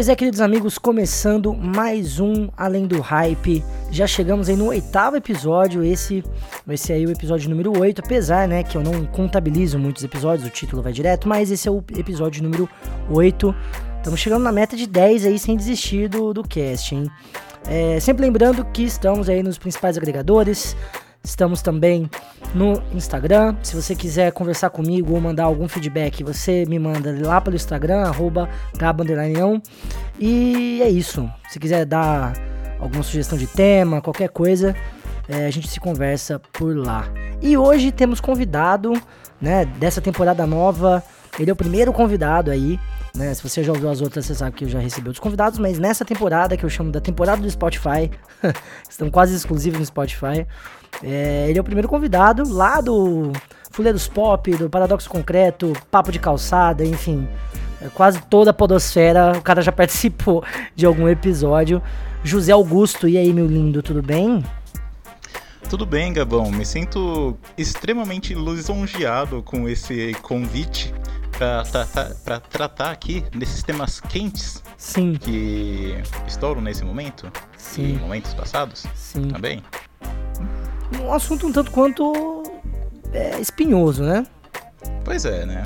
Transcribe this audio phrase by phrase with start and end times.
[0.00, 3.62] Pois é, queridos amigos, começando mais um Além do Hype.
[3.90, 6.24] Já chegamos aí no oitavo episódio, esse
[6.66, 10.48] vai ser aí o episódio número 8, apesar, né, que eu não contabilizo muitos episódios,
[10.48, 12.66] o título vai direto, mas esse é o episódio número
[13.10, 13.54] 8.
[13.98, 17.06] Estamos chegando na meta de 10 aí, sem desistir do, do cast, hein?
[17.68, 20.74] É, sempre lembrando que estamos aí nos principais agregadores,
[21.22, 22.08] Estamos também
[22.54, 23.54] no Instagram.
[23.62, 28.02] Se você quiser conversar comigo ou mandar algum feedback, você me manda lá pelo Instagram,
[28.02, 28.48] arroba
[30.18, 31.30] E é isso.
[31.50, 32.32] Se quiser dar
[32.78, 34.74] alguma sugestão de tema, qualquer coisa,
[35.28, 37.04] é, a gente se conversa por lá.
[37.42, 38.92] E hoje temos convidado,
[39.40, 41.02] né, dessa temporada nova.
[41.38, 42.80] Ele é o primeiro convidado aí.
[43.14, 43.32] Né?
[43.34, 45.78] Se você já ouviu as outras, você sabe que eu já recebi outros convidados, mas
[45.78, 48.10] nessa temporada, que eu chamo da temporada do Spotify,
[48.88, 50.46] estão quase exclusivos no Spotify,
[51.02, 53.32] é, ele é o primeiro convidado lá do
[53.70, 57.26] Fuleiros Pop, do Paradoxo Concreto, Papo de Calçada, enfim.
[57.80, 61.82] É, quase toda a podosfera, o cara já participou de algum episódio.
[62.22, 64.44] José Augusto, e aí, meu lindo, tudo bem?
[65.70, 66.50] Tudo bem, Gabão.
[66.50, 70.92] Me sinto extremamente lisonjeado com esse convite
[71.30, 71.62] para
[72.24, 75.14] tra tratar aqui desses temas quentes Sim.
[75.14, 75.96] que
[76.26, 77.94] estouram nesse momento Sim.
[77.94, 78.84] e momentos passados.
[78.94, 79.28] Sim.
[79.40, 79.62] Bem?
[80.98, 82.42] Um assunto um tanto quanto
[83.12, 84.26] é, espinhoso, né?
[85.04, 85.62] Pois é, né?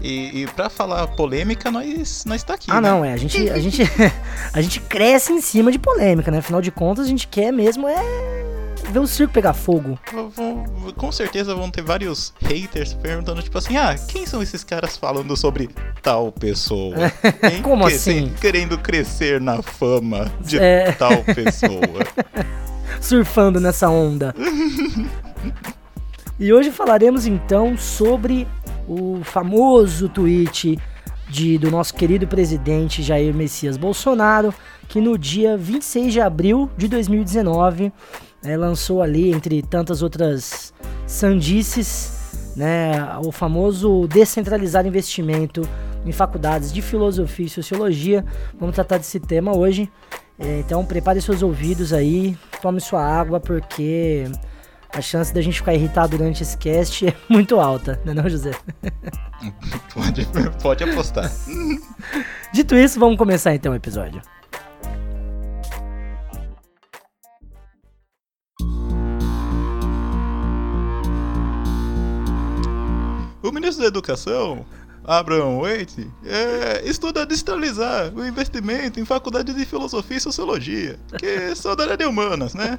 [0.00, 2.70] E, e para falar polêmica, nós, nós tá aqui.
[2.70, 2.90] Ah, né?
[2.90, 3.12] não, é.
[3.12, 3.82] A gente, a, gente,
[4.52, 6.38] a gente cresce em cima de polêmica, né?
[6.38, 8.51] Afinal de contas, a gente quer mesmo é
[8.92, 9.98] ver o circo pegar fogo.
[10.96, 15.36] Com certeza vão ter vários haters perguntando, tipo assim, ah, quem são esses caras falando
[15.36, 15.70] sobre
[16.02, 16.94] tal pessoa?
[17.62, 18.32] Como assim?
[18.40, 20.92] Querendo crescer na fama de é...
[20.92, 22.06] tal pessoa.
[23.00, 24.34] surfando nessa onda.
[26.38, 28.46] e hoje falaremos então sobre
[28.86, 30.78] o famoso tweet
[31.28, 34.52] de, do nosso querido presidente Jair Messias Bolsonaro,
[34.88, 37.90] que no dia 26 de abril de 2019
[38.42, 40.72] né, lançou ali, entre tantas outras
[41.06, 45.62] sandices, né, o famoso descentralizar investimento
[46.04, 48.24] em faculdades de filosofia e sociologia.
[48.58, 49.90] Vamos tratar desse tema hoje.
[50.38, 54.24] É, então prepare seus ouvidos aí, tome sua água, porque
[54.92, 58.28] a chance da gente ficar irritado durante esse cast é muito alta, não é não,
[58.28, 58.52] José?
[59.94, 60.26] pode,
[60.60, 61.30] pode apostar.
[62.52, 64.20] Dito isso, vamos começar então o episódio.
[73.42, 74.64] O ministro da Educação
[75.04, 81.74] Abraham Waite, é, estuda digitalizar o investimento em faculdades de filosofia e sociologia, que são
[81.74, 82.78] da área de humanas, né?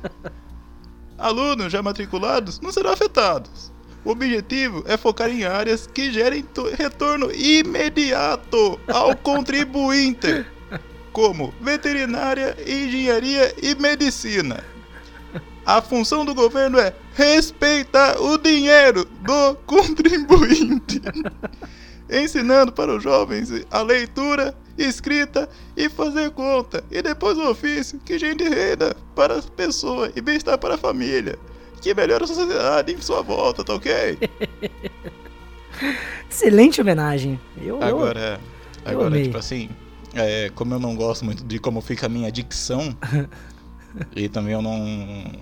[1.17, 3.71] Alunos já matriculados não serão afetados.
[4.05, 6.45] O objetivo é focar em áreas que gerem
[6.77, 10.45] retorno imediato ao contribuinte,
[11.11, 14.63] como veterinária, engenharia e medicina.
[15.65, 21.01] A função do governo é respeitar o dinheiro do contribuinte
[22.09, 28.19] ensinando para os jovens a leitura, escrita e fazer conta, e depois o ofício que
[28.19, 31.37] gere renda para as pessoas e bem-estar para a família,
[31.81, 34.17] que melhora a sociedade em sua volta, tá ok?
[36.29, 37.39] Excelente homenagem.
[37.61, 38.39] Eu, agora,
[38.85, 39.69] eu, agora eu tipo assim,
[40.13, 42.95] é, como eu não gosto muito de como fica a minha dicção,
[44.15, 44.83] e também eu não.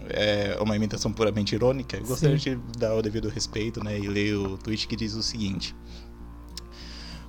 [0.10, 1.98] É uma imitação puramente irônica.
[1.98, 2.60] Eu gostaria Sim.
[2.72, 3.98] de dar o devido respeito, né?
[3.98, 5.76] E ler o tweet que diz o seguinte: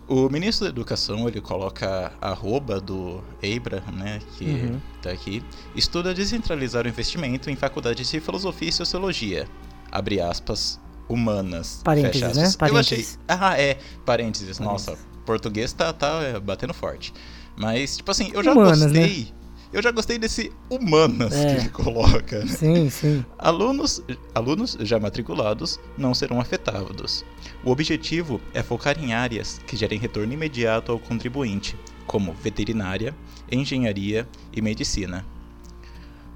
[0.08, 4.80] o ministro da Educação, ele coloca a arroba do Abraham, né, que uhum.
[5.00, 5.42] tá aqui,
[5.74, 9.48] estuda descentralizar o investimento em faculdades de filosofia e sociologia,
[9.90, 12.50] abre aspas, humanas, parênteses, fecha aspas.
[12.50, 12.56] Né?
[12.58, 13.18] Parênteses.
[13.28, 14.60] Eu achei, ah, é, parênteses, parênteses.
[14.60, 17.14] nossa, português tá, tá é, batendo forte.
[17.56, 19.00] Mas, tipo assim, eu já humanas, né?
[19.00, 19.24] gostei...
[19.24, 19.41] Né?
[19.72, 21.54] Eu já gostei desse humanas é.
[21.54, 22.40] que ele coloca.
[22.40, 22.46] Né?
[22.46, 23.24] Sim, sim.
[23.38, 24.02] Alunos,
[24.34, 27.24] alunos já matriculados não serão afetados.
[27.64, 31.74] O objetivo é focar em áreas que gerem retorno imediato ao contribuinte,
[32.06, 33.16] como veterinária,
[33.50, 35.24] engenharia e medicina.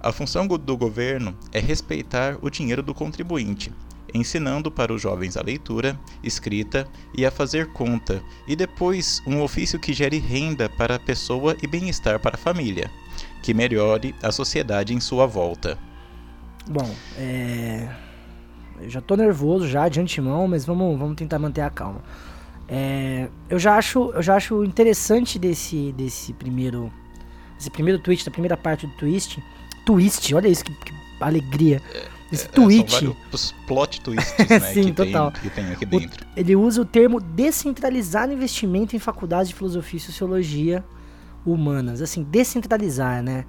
[0.01, 3.71] A função do governo é respeitar o dinheiro do contribuinte,
[4.15, 9.79] ensinando para os jovens a leitura, escrita e a fazer conta, e depois um ofício
[9.79, 12.91] que gere renda para a pessoa e bem-estar para a família
[13.43, 15.79] que melhore a sociedade em sua volta.
[16.69, 17.89] Bom, é...
[18.81, 22.03] eu já tô nervoso já de antemão, mas vamos, vamos tentar manter a calma.
[22.69, 23.29] É...
[23.49, 26.93] eu já acho, eu já acho interessante desse, desse primeiro,
[27.59, 29.43] esse primeiro twist, da primeira parte do twist,
[29.85, 31.81] twist, olha isso que, que alegria.
[32.33, 32.91] Esse é, tweet.
[32.91, 34.61] São vários plot twists, né?
[34.61, 35.31] Sim, que total.
[35.31, 36.27] Tem, que tem aqui dentro.
[36.27, 40.85] O, ele usa o termo descentralizar investimento em faculdades de filosofia e sociologia
[41.53, 43.45] humanas, assim, descentralizar, né?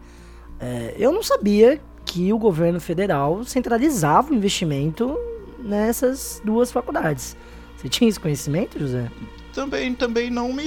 [0.59, 5.17] É, eu não sabia que o governo federal centralizava o investimento
[5.59, 7.35] nessas duas faculdades.
[7.75, 9.11] Você tinha esse conhecimento, José?
[9.53, 10.65] Também, também não me.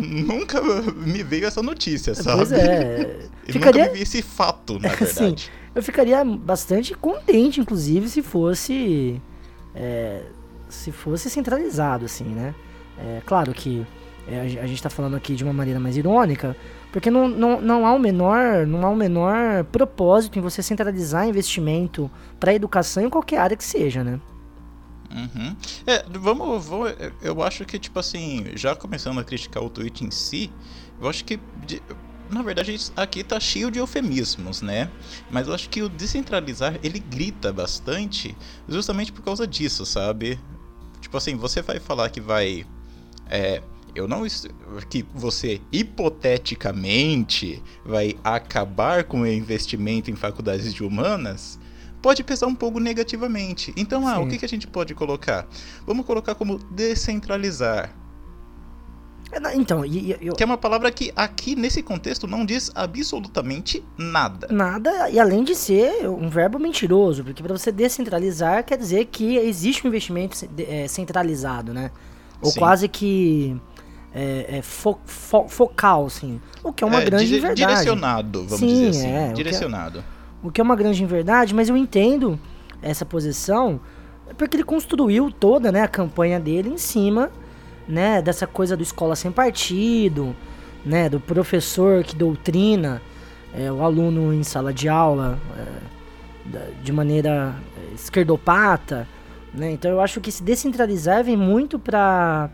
[0.00, 2.36] Nunca me veio essa notícia, sabe?
[2.38, 3.20] Pois é.
[3.48, 5.52] E Ficaria- nunca me vi esse fato, na Assim, verdade.
[5.72, 9.20] eu ficaria bastante contente, inclusive, se fosse.
[9.72, 10.22] é,
[10.68, 12.52] se fosse centralizado, assim, né?
[12.98, 13.86] É, claro que
[14.26, 16.56] é, a a gente tá falando aqui de uma maneira mais irônica,
[16.92, 21.26] porque não, não, não há o menor não há o menor propósito em você centralizar
[21.28, 24.20] investimento para educação em qualquer área que seja, né?
[25.10, 25.56] Uhum.
[25.86, 26.88] É, vamos, vou-
[27.22, 30.50] Eu acho que, tipo assim, já começando a criticar o tweet em si,
[31.00, 31.38] eu acho que.
[31.64, 31.82] de-
[32.28, 34.90] na verdade, aqui tá cheio de eufemismos, né?
[35.30, 38.36] Mas eu acho que o descentralizar, ele grita bastante
[38.68, 40.36] justamente por causa disso, sabe?
[41.00, 42.66] Tipo assim, você vai falar que vai.
[43.30, 43.62] É.
[43.96, 44.24] Eu não.
[44.90, 51.58] Que você, hipoteticamente, vai acabar com o investimento em faculdades de humanas.
[52.02, 53.72] Pode pesar um pouco negativamente.
[53.76, 55.48] Então, ah, o que, que a gente pode colocar?
[55.86, 57.90] Vamos colocar como descentralizar.
[59.32, 64.46] É, Então, eu- Que é uma palavra que aqui nesse contexto não diz absolutamente nada.
[64.52, 69.36] Nada, e além de ser um verbo mentiroso, porque para você descentralizar quer dizer que
[69.36, 71.90] existe um investimento é, centralizado, né?
[72.40, 72.58] Ou Sim.
[72.60, 73.60] quase que
[74.18, 76.40] é, é fo- fo- focal, assim.
[76.64, 77.60] O que é uma É, grande dire- verdade.
[77.66, 79.08] Direcionado, vamos Sim, dizer assim.
[79.12, 80.04] é, o que é- direcionado.
[80.42, 82.38] O que é uma grande verdade, mas eu entendo
[82.80, 83.78] essa posição
[84.38, 87.30] porque ele construiu toda né, a campanha dele em cima
[87.86, 90.34] né, dessa coisa do escola sem partido,
[90.84, 93.00] né, do professor que doutrina
[93.54, 99.06] é, o aluno em sala de aula é, de maneira é, esquerdopata.
[99.54, 99.70] Né?
[99.72, 102.50] Então eu acho que esse descentralizar vem muito para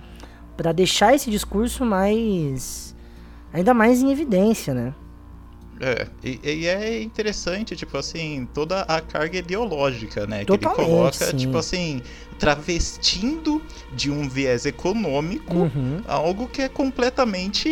[0.62, 2.94] para deixar esse discurso mais
[3.52, 4.94] ainda mais em evidência, né?
[5.80, 10.40] É, e, e é interessante, tipo assim, toda a carga ideológica, né?
[10.40, 11.36] que Totalmente, ele coloca, sim.
[11.36, 12.00] tipo assim,
[12.38, 13.60] travestindo
[13.92, 16.00] de um viés econômico Uhum.
[16.06, 17.68] algo que é completamente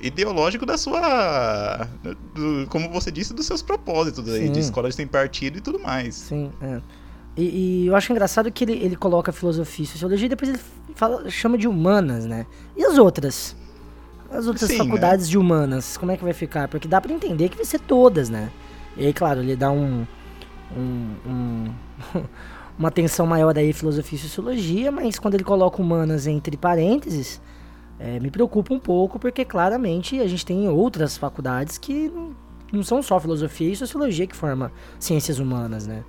[0.00, 1.88] ideológico da sua.
[2.34, 6.14] do- como você disse, dos seus propósitos aí, de escolas sem partido e tudo mais.
[6.14, 6.80] Sim, é.
[7.36, 10.58] E, e eu acho engraçado que ele, ele coloca filosofia e sociologia e depois ele
[10.98, 12.46] fala, chama de humanas, né?
[12.76, 13.56] E as outras?
[14.30, 16.68] As outras Sim, faculdades de humanas, como é que vai ficar?
[16.68, 18.50] Porque dá pra entender que vai ser todas, né?
[18.96, 20.06] E aí, claro, ele dá um.
[20.76, 21.74] um- um-
[22.78, 27.40] uma atenção maior aí filosofia e sociologia, mas quando ele coloca humanas entre parênteses,
[27.98, 32.36] é, me preocupa um pouco, porque claramente a gente tem outras faculdades que não,
[32.72, 34.70] não são só filosofia e sociologia que forma
[35.00, 36.04] ciências humanas, né?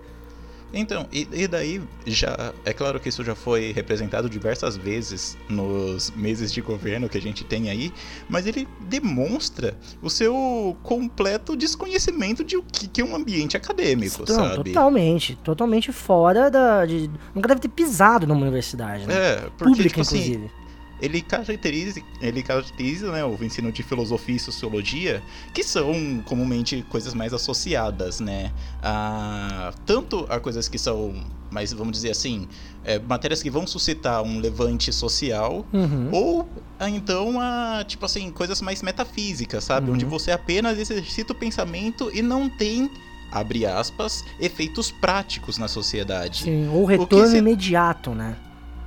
[0.73, 2.53] Então, e, e daí já.
[2.63, 7.21] É claro que isso já foi representado diversas vezes nos meses de governo que a
[7.21, 7.91] gente tem aí,
[8.29, 14.23] mas ele demonstra o seu completo desconhecimento de o que, que é um ambiente acadêmico,
[14.27, 14.71] Não, sabe?
[14.71, 16.85] totalmente, totalmente fora da.
[16.85, 19.15] De, nunca deve ter pisado numa universidade, né?
[19.15, 20.51] É, porque, Pública, tipo assim, inclusive.
[21.01, 25.21] Ele caracteriza, ele caracteriza né, o ensino de filosofia e sociologia,
[25.53, 28.51] que são comumente coisas mais associadas, né?
[28.81, 31.13] A, tanto a coisas que são,
[31.51, 32.47] mais vamos dizer assim,
[32.83, 36.09] é, matérias que vão suscitar um levante social, Uhum.
[36.11, 39.87] ou a, então a, tipo assim, coisas mais metafísicas, sabe?
[39.87, 39.93] Uhum.
[39.93, 42.89] Onde você apenas exercita o pensamento e não tem,
[43.31, 46.43] abre aspas, efeitos práticos na sociedade.
[46.43, 48.35] Sim, ou retorno se- imediato, né?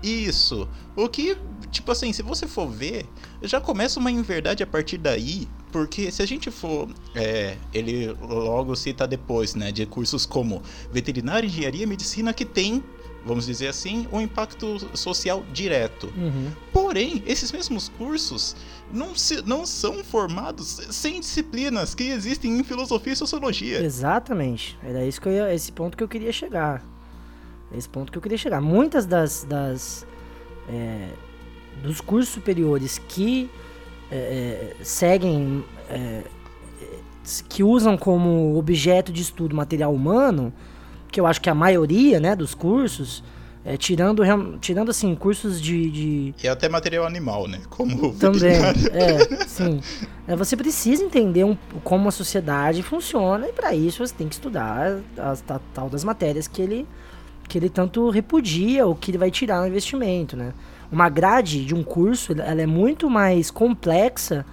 [0.03, 0.69] Isso.
[0.97, 1.37] O que,
[1.71, 3.07] tipo assim, se você for ver,
[3.43, 6.89] já começa uma inverdade a partir daí, porque se a gente for.
[7.15, 12.83] é, ele logo cita depois, né, de cursos como veterinária, engenharia e medicina que tem,
[13.25, 16.13] vamos dizer assim, um impacto social direto.
[16.17, 16.51] Uhum.
[16.73, 18.55] Porém, esses mesmos cursos
[18.93, 23.83] não, se, não são formados sem disciplinas que existem em filosofia e sociologia.
[23.83, 24.79] Exatamente.
[24.83, 26.92] Era isso que eu ia, esse ponto que eu queria chegar.
[27.77, 28.61] Esse ponto que eu queria chegar.
[28.61, 29.45] Muitas das.
[29.45, 30.07] das
[30.69, 31.09] é,
[31.83, 33.51] dos cursos superiores que
[34.11, 34.17] é,
[34.81, 35.65] é, seguem.
[35.91, 36.23] é,
[37.49, 40.53] que usam como objeto de estudo material humano,
[41.11, 43.23] que eu acho que a maioria né, dos cursos,
[43.65, 44.23] é, tirando,
[44.61, 47.61] tirando assim, cursos de- de, E até material animal, né?
[47.71, 48.51] Como Também,
[48.93, 49.81] é, sim.
[50.27, 54.35] É, você precisa entender um- como a sociedade funciona e para isso você tem que
[54.35, 56.87] estudar as ta- tal das matérias que ele
[57.49, 60.53] que ele tanto repudia ou que ele vai tirar no investimento, né?
[60.91, 64.45] Uma grade de um curso, ela- é muito mais complexa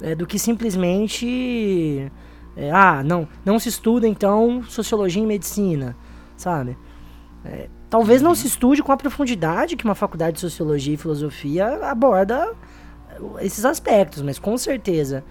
[0.00, 2.10] é, do que simplesmente
[2.56, 5.96] é, ah, não, não se estuda então sociologia e medicina,
[6.36, 6.76] sabe?
[7.44, 11.66] É, talvez não se estude com a profundidade que uma faculdade de sociologia e filosofia
[11.86, 12.52] aborda
[13.40, 15.24] esses aspectos, mas com certeza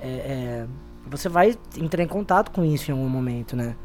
[0.00, 0.66] é, é,
[1.06, 3.76] você vai entrar em contato com isso em algum momento, né?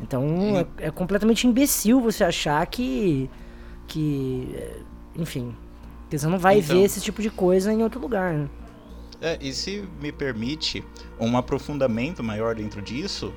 [0.00, 3.30] Então é, é, completamente imbecil você achar que.
[3.86, 4.54] que.
[4.54, 4.76] É,
[5.16, 5.54] enfim.
[6.10, 8.48] Você não vai então, ver esse tipo de coisa em outro lugar, né?
[9.20, 10.84] É, e se me permite
[11.18, 13.32] um aprofundamento maior dentro disso,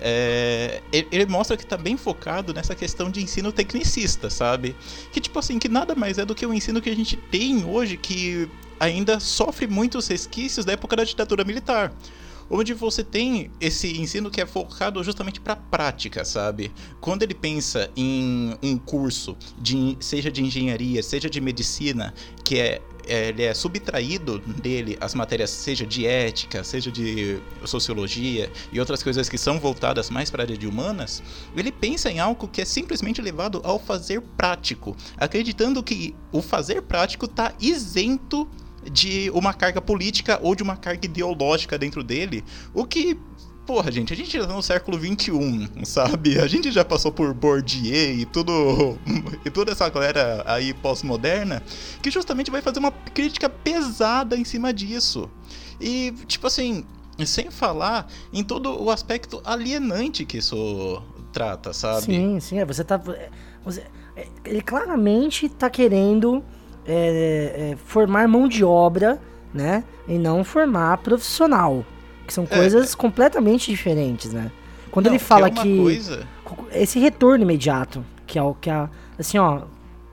[0.00, 4.76] é, ele, ele, mostra que está bem focado nessa questão de ensino tecnicista, sabe?
[5.10, 7.64] Que tipo assim, que nada mais é do que o ensino que a gente tem
[7.64, 11.92] hoje, que ainda sofre muitos resquícios da época da ditadura militar
[12.52, 16.70] onde você tem esse ensino que é focado justamente para prática, sabe?
[17.00, 22.12] Quando ele pensa em um curso, de, seja de engenharia, seja de medicina,
[22.44, 28.52] que é, é ele é subtraído dele as matérias, seja de ética, seja de sociologia
[28.70, 31.22] e outras coisas que são voltadas mais para a área de humanas,
[31.56, 36.82] ele pensa em algo que é simplesmente levado ao fazer prático, acreditando que o fazer
[36.82, 38.46] prático está isento
[38.90, 43.18] de uma carga política ou de uma carga ideológica dentro dele, o que
[43.66, 46.38] porra, gente, a gente já tá no século XXI, sabe?
[46.38, 48.98] A gente já passou por Bourdieu e tudo.
[49.44, 51.62] e toda essa galera aí pós-moderna,
[52.02, 55.30] que justamente vai fazer uma crítica pesada em cima disso.
[55.80, 56.84] E, tipo assim,
[57.24, 62.02] sem falar em todo o aspecto alienante que isso trata, sabe?
[62.02, 63.00] Sim, sim, é, você tá.
[63.08, 63.30] É,
[63.64, 63.84] você,
[64.16, 66.44] é, ele claramente tá querendo
[66.86, 69.20] é, é, formar mão de obra,
[69.52, 69.84] né?
[70.08, 71.84] E não formar profissional.
[72.26, 72.96] Que são é, coisas é.
[72.96, 74.50] completamente diferentes, né?
[74.90, 76.26] Quando não, ele fala que, que coisa...
[76.72, 79.62] esse retorno imediato, que é o que a assim, ó,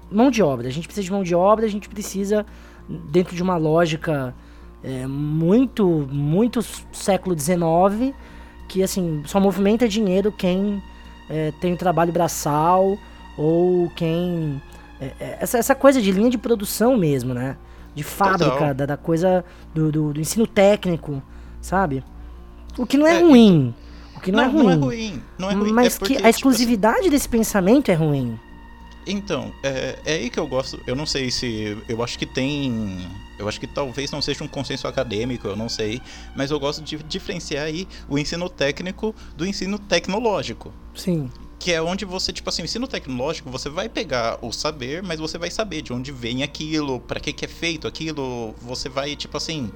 [0.10, 0.68] mão de obra.
[0.68, 2.46] A gente precisa de mão de obra, a gente precisa
[2.88, 4.34] dentro de uma lógica
[4.84, 6.62] é, muito, muito
[6.94, 8.16] século XIX,
[8.68, 10.82] que assim só movimenta dinheiro quem
[11.30, 12.98] é, tem o trabalho braçal
[13.38, 14.79] ou quem é, é,
[15.40, 17.58] essa, essa coisa de linha de produção mesmo, né?
[17.96, 21.22] De fábrica, da, da, coisa do, do, do, ensino técnico,
[21.62, 22.04] sabe?
[22.78, 23.74] O que não é, é ruim.
[24.16, 24.64] O que não, não, é ruim.
[24.64, 25.24] Não é ruim.
[25.38, 25.72] Não é ruim.
[25.72, 27.16] Mas é porque, que a tipo exclusividade tipo assim...
[27.16, 28.40] desse pensamento é ruim.
[29.08, 30.80] Então, é, é aí que eu gosto.
[30.86, 31.78] Eu não sei se.
[31.88, 33.08] Eu acho que tem.
[33.40, 36.02] Eu acho que talvez não seja um consenso acadêmico, eu não sei.
[36.36, 40.72] Mas eu gosto de diferenciar aí o ensino técnico do ensino tecnológico.
[40.94, 41.30] Sim
[41.60, 45.38] que é onde você, tipo assim, ensino tecnológico, você vai pegar o saber, mas você
[45.38, 49.36] vai saber de onde vem aquilo, para que que é feito aquilo, você vai, tipo
[49.36, 49.70] assim,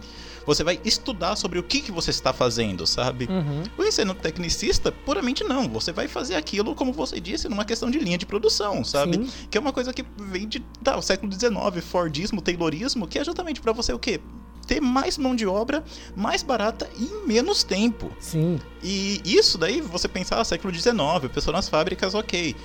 [0.45, 3.25] você vai estudar sobre o que que você está fazendo, sabe?
[3.29, 3.63] Uhum.
[3.77, 7.99] O ensino tecnicista, puramente não, você vai fazer aquilo, como você disse, numa questão de
[7.99, 9.17] linha de produção, sabe?
[9.17, 9.47] Sim.
[9.49, 13.25] Que é uma coisa que vem de, tá, o século XIX, Fordismo, Taylorismo, que é
[13.25, 14.21] justamente para você o quê?
[14.65, 15.83] Ter mais mão de obra
[16.15, 18.11] mais barata e em menos tempo.
[18.19, 18.59] Sim.
[18.81, 20.93] E isso daí, você pensar, ah, século XIX,
[21.33, 22.55] pessoa nas fábricas, ok.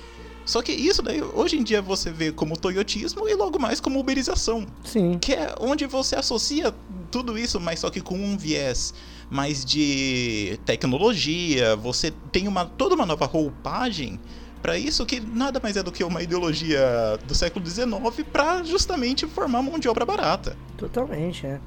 [0.45, 3.99] Só que isso daí, hoje em dia, você vê como toyotismo e logo mais como
[3.99, 4.65] uberização.
[4.83, 5.19] Sim.
[5.19, 6.73] Que é onde você associa
[7.11, 8.93] tudo isso, mas só que com um viés
[9.29, 14.19] mais de tecnologia, você tem uma toda uma nova roupagem
[14.61, 16.81] para isso que nada mais é do que uma ideologia
[17.25, 17.89] do século XIX
[18.31, 20.57] para justamente formar mão de obra barata.
[20.77, 21.59] Totalmente, é.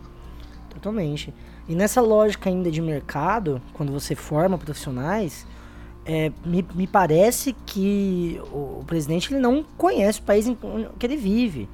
[0.72, 1.32] Totalmente.
[1.68, 5.46] E nessa lógica ainda de mercado, quando você forma profissionais,
[6.04, 10.56] é, me, me parece que o, o, presidente ele não conhece o país em
[10.98, 11.68] que ele vive.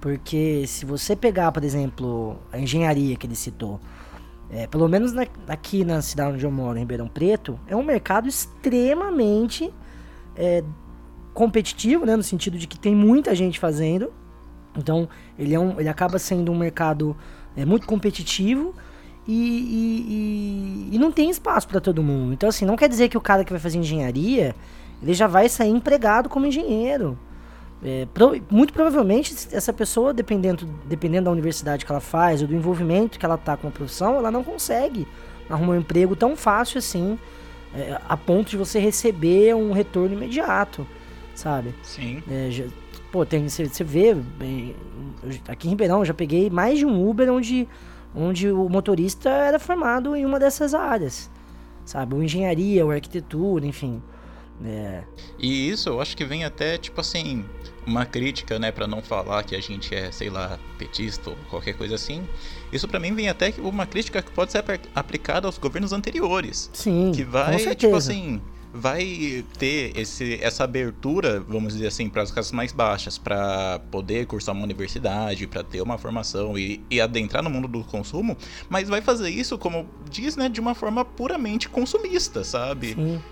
[0.00, 3.80] Porque se você pegar, por exemplo, a engenharia que ele citou,
[4.50, 7.82] é, pelo menos na, aqui na cidade onde eu moro, em Ribeirão Preto, é um
[7.82, 9.72] mercado extremamente
[10.36, 10.62] é,
[11.34, 14.12] competitivo, né, no sentido de que tem muita gente fazendo.
[14.76, 17.16] Então, ele, é um, ele acaba sendo um mercado
[17.58, 18.74] é muito competitivo
[19.26, 22.32] e, e, e, e não tem espaço para todo mundo.
[22.32, 24.54] Então, assim, não quer dizer que o cara que vai fazer engenharia
[25.02, 27.18] ele já vai sair empregado como engenheiro.
[27.82, 32.54] É, pro, muito provavelmente, essa pessoa, dependendo, dependendo da universidade que ela faz ou do
[32.54, 35.06] envolvimento que ela tá com a profissão, ela não consegue
[35.48, 37.18] arrumar um emprego tão fácil assim,
[37.74, 40.86] é, a ponto de você receber um retorno imediato,
[41.34, 41.72] sabe?
[41.82, 42.22] Sim.
[42.28, 42.64] É, já,
[43.10, 44.16] pô, tem, você, vê,
[45.48, 47.68] aqui em Ribeirão, eu já peguei mais de um Uber onde,
[48.14, 51.30] onde o motorista era formado em uma dessas áreas,
[51.84, 52.14] sabe?
[52.14, 54.02] Ou engenharia, ou arquitetura, enfim.
[54.64, 55.04] É.
[55.38, 57.44] E isso eu acho que vem até, tipo assim,
[57.86, 61.74] uma crítica, né, para não falar que a gente é, sei lá, petista ou qualquer
[61.74, 62.26] coisa assim.
[62.72, 66.70] Isso para mim vem até uma crítica que pode ser aplicada aos governos anteriores.
[66.72, 67.12] Sim.
[67.14, 72.52] Que vai, tipo assim, vai ter esse, essa abertura, vamos dizer assim, para as classes
[72.52, 77.50] mais baixas, para poder cursar uma universidade, para ter uma formação e, e, adentrar no
[77.50, 78.36] mundo do consumo,
[78.68, 82.94] mas vai fazer isso, como diz, né, de uma forma puramente consumista, sabe?
[82.94, 83.22] Sim.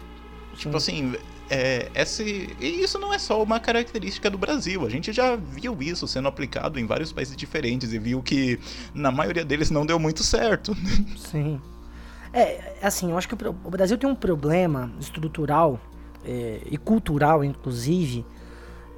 [0.57, 1.13] Tipo Sim.
[1.13, 1.15] assim,
[1.51, 4.85] é, esse, e isso não é só uma característica do Brasil.
[4.85, 8.59] A gente já viu isso sendo aplicado em vários países diferentes e viu que
[8.95, 10.77] na maioria deles não deu muito certo.
[11.17, 11.61] Sim.
[12.37, 15.81] É, assim, eu acho que o Brasil tem um problema estrutural
[16.23, 18.27] é, e cultural, inclusive,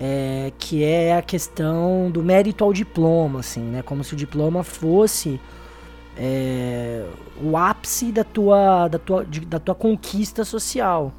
[0.01, 3.81] é, que é a questão do mérito ao diploma, assim, né?
[3.81, 5.41] Como se o diploma fosse
[6.17, 7.07] é,
[7.41, 11.13] o ápice da tua, da, tua, de, da tua conquista social,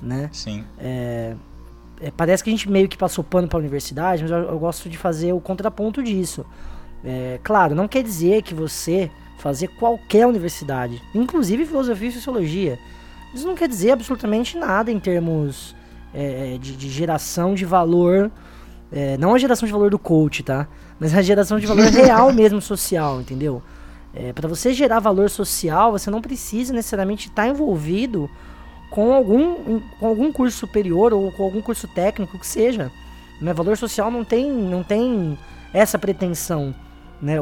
[0.00, 0.30] né?
[0.32, 0.64] Sim.
[0.78, 1.34] É,
[2.00, 4.58] é, parece que a gente meio que passou pano para a universidade, mas eu, eu,
[4.60, 6.46] gosto de fazer o contraponto disso.
[7.04, 12.78] É, claro, não quer dizer que você fazer qualquer universidade, inclusive filosofia e sociologia,
[13.34, 15.74] isso não quer dizer absolutamente nada em termos
[16.14, 18.30] é, de, de, geração de valor.
[18.92, 20.68] É, não a geração de valor do coach, tá?
[21.00, 23.60] Mas a geração de valor real mesmo social, entendeu?
[24.14, 28.30] É, para você gerar valor social, você não precisa necessariamente estar envolvido
[28.88, 32.92] com algum, com algum curso superior ou com algum curso técnico que seja.
[33.40, 33.52] Né?
[33.52, 35.36] Valor social não tem, não tem
[35.72, 36.72] essa pretensão.
[37.20, 37.36] Né?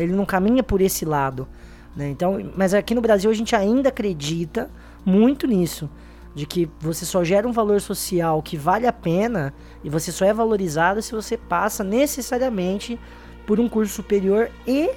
[0.00, 1.46] Ele não caminha por esse lado.
[1.94, 2.08] Né?
[2.08, 4.70] Então, mas aqui no Brasil a gente ainda acredita
[5.04, 5.88] muito nisso
[6.34, 10.24] de que você só gera um valor social que vale a pena e você só
[10.24, 12.98] é valorizado se você passa necessariamente
[13.44, 14.90] por um curso superior e,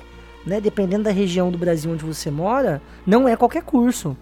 [0.45, 4.15] né, dependendo da região do Brasil onde você mora, não é qualquer curso.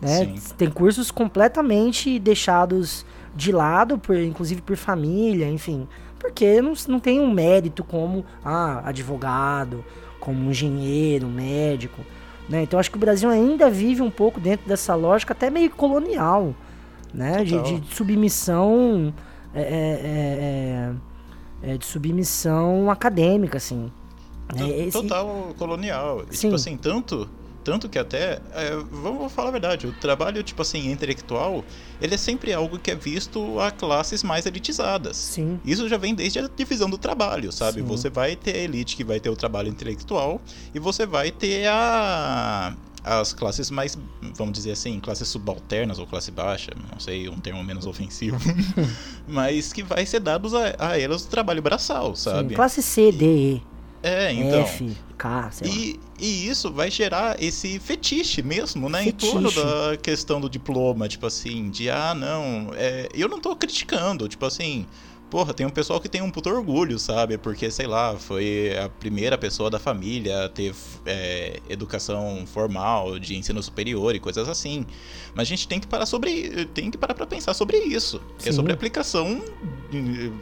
[0.00, 0.34] Né?
[0.56, 5.88] Tem cursos completamente deixados de lado, por, inclusive por família, enfim,
[6.24, 9.84] porque não, não tem um mérito como ah, advogado,
[10.18, 12.00] como engenheiro, médico.
[12.48, 12.62] Né?
[12.62, 16.54] Então acho que o Brasil ainda vive um pouco dentro dessa lógica até meio colonial,
[17.12, 17.44] né?
[17.44, 19.12] De, de, submissão
[19.54, 23.92] é é, é, é, é, de submissão acadêmica, assim.
[24.56, 24.92] Esse...
[24.92, 26.24] Total colonial.
[26.30, 27.28] E, tipo assim, tanto
[27.64, 31.64] tanto que até, é, vamos falar a verdade, o trabalho, tipo assim, intelectual,
[32.00, 35.16] ele é sempre algo que é visto a classes mais elitizadas.
[35.16, 35.58] Sim.
[35.64, 37.80] Isso já vem desde a divisão do trabalho, sabe?
[37.80, 37.86] Sim.
[37.86, 40.40] Você vai ter a elite que vai ter o trabalho intelectual
[40.74, 43.98] e você vai ter a as classes mais,
[44.34, 48.38] vamos dizer assim, classes subalternas ou classe baixa, não sei, um termo menos ofensivo,
[49.28, 52.48] mas que vai ser dados a, a elas o trabalho braçal, sabe?
[52.48, 53.62] Sim, classe C, D, E.
[54.02, 54.60] É, então.
[54.62, 59.04] F, K, sei e, e isso vai gerar esse fetiche mesmo, né?
[59.04, 59.26] Fetiche.
[59.26, 62.70] Em torno da questão do diploma, tipo assim, de ah, não.
[62.74, 64.86] É, eu não tô criticando, tipo assim
[65.34, 67.36] porra, tem um pessoal que tem um puto orgulho, sabe?
[67.36, 70.72] Porque, sei lá, foi a primeira pessoa da família a ter
[71.04, 74.86] é, educação formal, de ensino superior e coisas assim.
[75.34, 76.66] Mas a gente tem que parar sobre.
[76.66, 78.22] Tem que parar pra pensar sobre isso.
[78.46, 79.42] É sobre aplicação,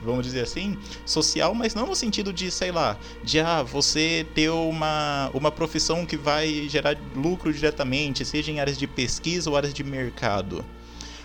[0.02, 4.50] vamos dizer assim, social, mas não no sentido de, sei lá, de ah, você ter
[4.50, 9.74] uma, uma profissão que vai gerar lucro diretamente, seja em áreas de pesquisa ou áreas
[9.74, 10.64] de mercado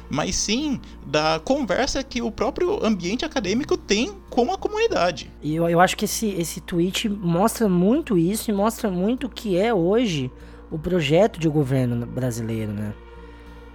[0.09, 5.31] mas sim da conversa que o próprio ambiente acadêmico tem com a comunidade.
[5.41, 9.29] E eu, eu acho que esse, esse tweet mostra muito isso e mostra muito o
[9.29, 10.31] que é hoje
[10.71, 12.93] o projeto de governo brasileiro, né?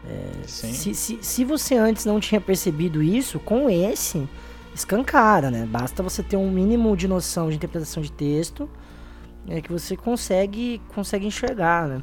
[0.08, 4.28] É, se, se, se você antes não tinha percebido isso, com esse,
[4.74, 5.66] escancara, né?
[5.66, 8.68] Basta você ter um mínimo de noção de interpretação de texto
[9.48, 12.02] é, que você consegue, consegue enxergar, né?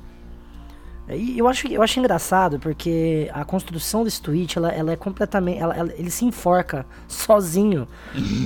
[1.12, 5.58] E eu acho, eu acho engraçado porque a construção desse tweet, ela, ela é completamente.
[5.60, 7.88] Ela, ela, ele se enforca sozinho.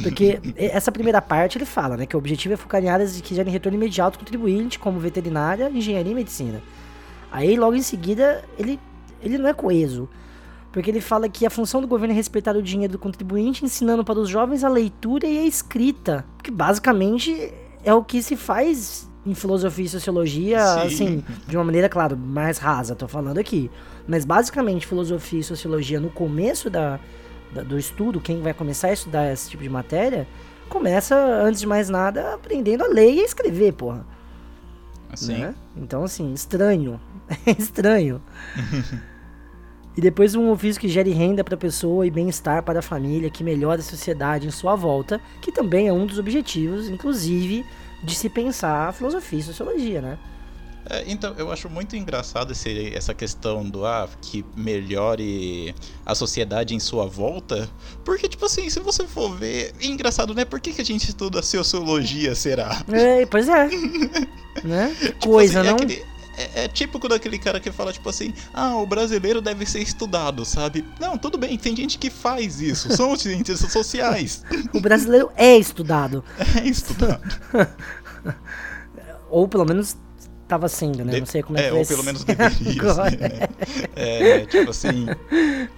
[0.01, 2.05] Porque essa primeira parte ele fala, né?
[2.05, 6.13] Que o objetivo é focar em áreas que gerem retorno imediato contribuinte, como veterinária, engenharia
[6.13, 6.61] e medicina.
[7.29, 8.79] Aí logo em seguida ele,
[9.23, 10.09] ele não é coeso.
[10.71, 14.03] Porque ele fala que a função do governo é respeitar o dinheiro do contribuinte, ensinando
[14.03, 16.25] para os jovens a leitura e a escrita.
[16.41, 20.81] Que basicamente é o que se faz em filosofia e sociologia, Sim.
[20.81, 23.69] assim, de uma maneira, claro, mais rasa, tô falando aqui.
[24.07, 26.99] Mas basicamente, filosofia e sociologia no começo da,
[27.53, 30.27] da, do estudo, quem vai começar a estudar esse tipo de matéria,
[30.69, 34.05] começa, antes de mais nada, aprendendo a ler e a escrever, porra.
[35.09, 35.37] Assim.
[35.37, 35.55] Né?
[35.77, 36.99] Então, assim, estranho.
[37.57, 38.21] estranho.
[39.95, 43.29] e depois um ofício que gere renda para a pessoa e bem-estar para a família,
[43.29, 47.65] que melhora a sociedade em sua volta, que também é um dos objetivos, inclusive
[48.03, 50.17] de se pensar a filosofia e sociologia, né?
[50.89, 55.73] É, então, eu acho muito engraçado esse, essa questão do ah, que melhore
[56.05, 57.69] a sociedade em sua volta.
[58.03, 59.73] Porque, tipo assim, se você for ver.
[59.79, 60.43] É engraçado, né?
[60.43, 62.83] Por que, que a gente estuda sociologia, será?
[62.91, 63.69] É, pois é.
[64.63, 64.93] né?
[64.99, 65.79] Tipo Coisa, assim, é não?
[65.79, 66.05] É, aquele,
[66.37, 70.45] é, é, típico daquele cara que fala, tipo assim, ah, o brasileiro deve ser estudado,
[70.45, 70.85] sabe?
[70.99, 72.95] Não, tudo bem, tem gente que faz isso.
[72.95, 74.43] São cientistas sociais.
[74.73, 76.23] o brasileiro é estudado.
[76.55, 77.21] É estudado.
[79.29, 79.97] Ou pelo menos
[80.43, 81.13] estava sendo, né?
[81.13, 81.19] De...
[81.21, 82.57] Não sei como é, é que ou pelo menos deveria
[82.93, 83.47] ser, né?
[83.95, 85.07] É, tipo assim.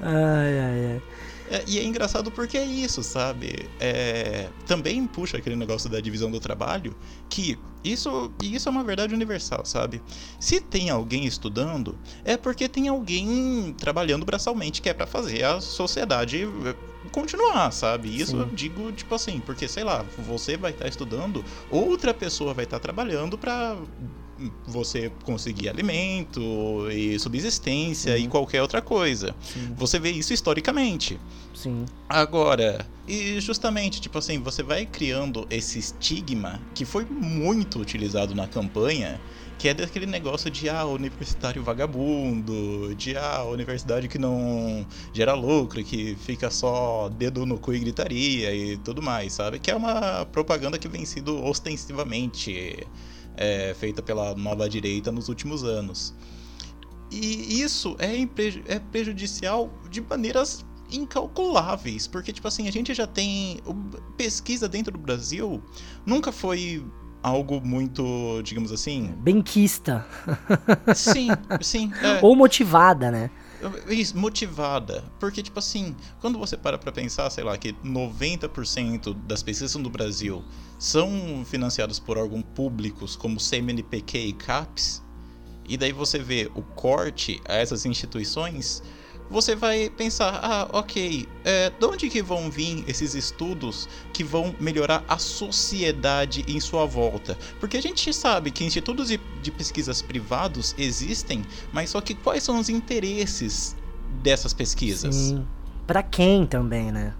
[0.02, 1.02] Ai, ai, ai.
[1.50, 3.70] É, e é engraçado porque é isso, sabe?
[3.80, 6.96] É, também puxa aquele negócio da divisão do trabalho,
[7.30, 10.02] que isso, isso é uma verdade universal, sabe?
[10.40, 15.62] Se tem alguém estudando, é porque tem alguém trabalhando braçalmente que é para fazer a
[15.62, 16.76] sociedade eh,
[17.12, 18.10] continuar, sabe?
[18.10, 18.40] Isso Sim.
[18.40, 22.66] eu digo, tipo assim, porque sei lá, você vai estar tá estudando, outra pessoa vai
[22.66, 23.78] estar tá trabalhando para
[24.66, 26.42] você conseguir alimento
[26.92, 29.36] e subsistência e qualquer outra coisa.
[29.42, 29.74] Sim.
[29.78, 31.20] Você vê isso historicamente.
[31.54, 31.86] Sim.
[32.08, 38.48] Agora, e justamente, tipo assim, você vai criando esse estigma que foi muito utilizado na
[38.48, 39.20] campanha,
[39.58, 45.84] que é daquele negócio de ah, universitário vagabundo, de ah, universidade que não gera lucro,
[45.84, 49.60] que fica só dedo no cu e gritaria e tudo mais, sabe?
[49.60, 52.86] Que é uma propaganda que vem sido ostensivamente
[53.38, 56.14] é, feita pela nova direita nos últimos anos.
[57.12, 58.22] E isso é,
[58.74, 63.60] é prejudicial de maneiras incalculáveis, porque tipo assim, a gente já tem
[64.18, 65.62] pesquisa dentro do Brasil,
[66.06, 66.84] nunca foi
[67.24, 70.06] algo muito, digamos assim, benquista.
[70.96, 71.30] Sim,
[71.62, 71.92] sim.
[72.02, 72.20] É.
[72.22, 73.32] Ou motivada, né?
[73.88, 75.04] Isso, motivada.
[75.20, 79.90] Porque, tipo assim, quando você para pra pensar, sei lá, que 90% das pesquisas do
[79.90, 80.44] Brasil
[80.80, 85.02] são financiadas por órgãos públicos como CMNPq e CAPES,
[85.68, 88.84] e daí você vê o corte a essas instituições,
[89.30, 94.56] você vai pensar, ah, ok, é, de onde que vão vir esses estudos que vão
[94.60, 97.38] melhorar a sociedade em sua volta?
[97.60, 102.44] Porque a gente sabe que institutos de, de pesquisas privados existem, mas só que quais
[102.44, 103.76] são os interesses
[104.22, 105.16] dessas pesquisas?
[105.16, 105.46] Sim.
[105.88, 107.14] Para quem também, né?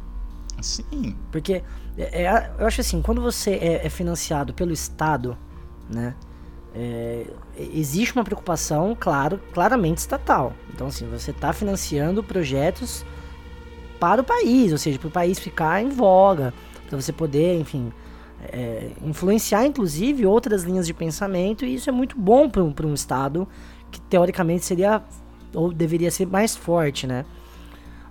[0.62, 1.16] Sim.
[1.32, 1.64] Porque
[1.98, 5.38] é, é, eu acho assim, quando você é, é financiado pelo Estado,
[5.90, 6.16] né?
[6.76, 7.26] É,
[7.58, 10.54] existe uma preocupação, claro, claramente estatal.
[10.74, 13.06] Então, assim, você está financiando projetos
[14.00, 16.54] para o país, ou seja, para o país ficar em voga,
[16.90, 17.94] para você poder, enfim,
[18.44, 22.94] é, influenciar, inclusive, outras linhas de pensamento, e isso é muito bom para um, um
[22.94, 23.48] Estado
[23.90, 25.02] que, teoricamente, seria
[25.54, 27.26] ou deveria ser mais forte, né?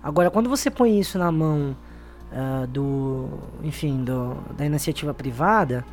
[0.01, 1.75] Agora, quando você põe isso na mão
[2.31, 3.29] uh, do,
[3.63, 5.85] enfim, do, da iniciativa privada,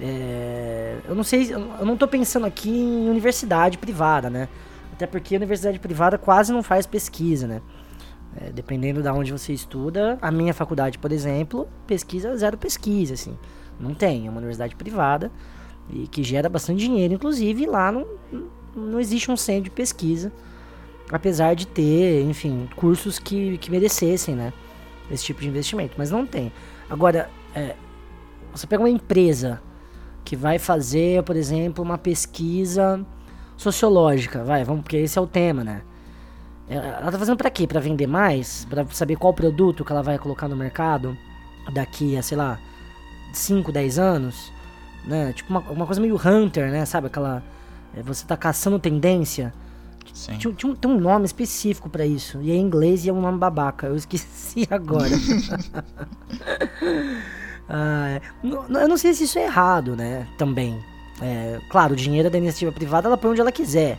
[0.00, 4.48] é, eu não sei, eu não estou pensando aqui em universidade privada, né?
[4.92, 7.60] Até porque a universidade privada quase não faz pesquisa, né?
[8.40, 13.14] É, dependendo da de onde você estuda, a minha faculdade, por exemplo, pesquisa zero pesquisa,
[13.14, 13.36] assim.
[13.78, 15.30] Não tem, é uma universidade privada
[15.90, 18.06] e que gera bastante dinheiro, inclusive lá não,
[18.74, 20.32] não existe um centro de pesquisa,
[21.10, 24.52] apesar de ter, enfim, cursos que, que merecessem, né?
[25.10, 26.52] Esse tipo de investimento, mas não tem.
[26.88, 27.74] Agora, é,
[28.52, 29.60] você pega uma empresa
[30.24, 33.04] que vai fazer, por exemplo, uma pesquisa
[33.56, 35.82] sociológica, vai, vamos, porque esse é o tema, né?
[36.68, 37.66] É, ela tá fazendo para quê?
[37.66, 38.64] Para vender mais?
[38.66, 41.16] Para saber qual produto que ela vai colocar no mercado
[41.72, 42.58] daqui a, sei lá,
[43.32, 44.52] 5, 10 anos,
[45.04, 45.32] né?
[45.32, 46.84] Tipo uma, uma coisa meio hunter, né?
[46.84, 47.42] Sabe aquela
[47.94, 49.52] é, você tá caçando tendência.
[50.14, 50.38] Sim.
[50.38, 52.40] Tinha, tinha, tem um nome específico para isso.
[52.40, 53.86] E é em inglês e é um nome babaca.
[53.86, 55.10] Eu esqueci agora.
[57.70, 60.26] Ah, eu não sei se isso é errado, né?
[60.36, 60.84] Também.
[61.22, 63.96] É, claro, o dinheiro é da iniciativa privada, ela põe onde ela quiser.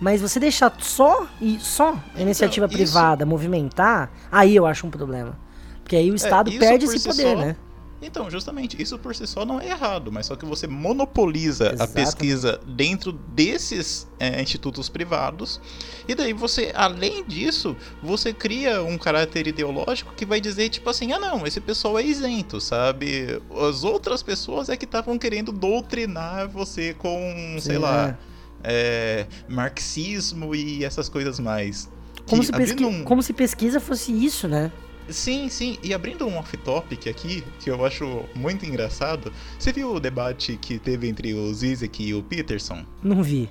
[0.00, 4.90] Mas você deixar só e só a iniciativa então, privada movimentar, aí eu acho um
[4.90, 5.38] problema.
[5.82, 7.56] Porque aí o é, Estado é, perde esse poder, só, né?
[8.00, 11.82] Então, justamente, isso por si só não é errado, mas só que você monopoliza Exato.
[11.82, 15.60] a pesquisa dentro desses é, institutos privados,
[16.06, 21.12] e daí você, além disso, você cria um caráter ideológico que vai dizer, tipo assim,
[21.12, 23.42] ah não, esse pessoal é isento, sabe?
[23.68, 28.28] As outras pessoas é que estavam querendo doutrinar você com, Sim, sei lá, é.
[28.62, 31.88] É, marxismo e essas coisas mais.
[32.28, 32.84] Como, se pesqui...
[32.84, 33.04] um...
[33.04, 34.70] Como se pesquisa fosse isso, né?
[35.08, 35.78] Sim, sim.
[35.82, 40.78] E abrindo um off-topic aqui, que eu acho muito engraçado, você viu o debate que
[40.78, 42.84] teve entre o Zizek e o Peterson?
[43.02, 43.50] Não vi.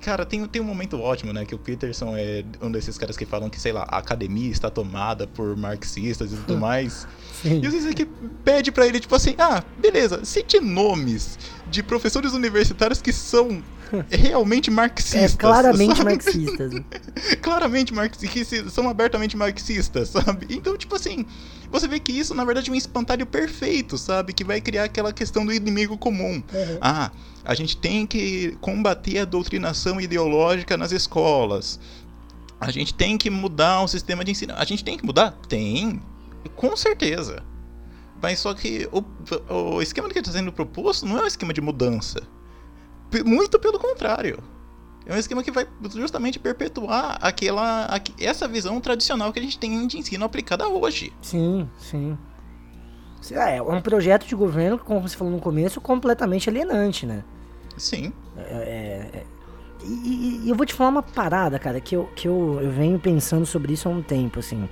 [0.00, 1.44] Cara, tem, tem um momento ótimo, né?
[1.44, 4.70] Que o Peterson é um desses caras que falam que, sei lá, a academia está
[4.70, 7.08] tomada por marxistas e tudo mais.
[7.42, 7.60] Sim.
[7.62, 8.06] E o Zizek
[8.44, 11.38] pede para ele, tipo assim, ah, beleza, cite nomes
[11.70, 13.62] de professores universitários que são
[14.10, 15.34] realmente marxistas.
[15.34, 16.10] É, claramente sabe?
[16.10, 16.72] marxistas.
[17.42, 20.46] claramente marxistas, são abertamente marxistas, sabe?
[20.50, 21.26] Então, tipo assim,
[21.70, 24.32] você vê que isso, na verdade, é um espantalho perfeito, sabe?
[24.32, 26.42] Que vai criar aquela questão do inimigo comum.
[26.52, 26.78] Uhum.
[26.80, 27.10] Ah,
[27.44, 31.78] a gente tem que combater a doutrinação ideológica nas escolas.
[32.60, 34.54] A gente tem que mudar o sistema de ensino.
[34.56, 35.32] A gente tem que mudar?
[35.48, 36.00] Tem.
[36.54, 37.42] Com certeza.
[38.20, 39.04] Mas só que o,
[39.52, 42.22] o esquema que está sendo proposto não é um esquema de mudança.
[43.24, 44.42] Muito pelo contrário.
[45.06, 47.88] É um esquema que vai justamente perpetuar aquela,
[48.18, 51.12] essa visão tradicional que a gente tem de ensino aplicada hoje.
[51.22, 52.18] Sim, sim.
[53.30, 57.24] É, é um projeto de governo, como você falou no começo, completamente alienante, né?
[57.76, 58.12] Sim.
[58.36, 59.26] É, é, é
[59.84, 62.98] e, e, eu vou te falar uma parada, cara, que, eu, que eu, eu venho
[62.98, 64.68] pensando sobre isso há um tempo, assim.